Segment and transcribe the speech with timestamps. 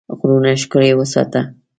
[0.19, 1.41] غرونه ښکلي وساته.